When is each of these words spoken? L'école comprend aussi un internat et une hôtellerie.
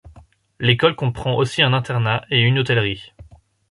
L'école 0.59 0.95
comprend 0.95 1.35
aussi 1.35 1.61
un 1.61 1.73
internat 1.73 2.25
et 2.31 2.39
une 2.41 2.57
hôtellerie. 2.57 3.13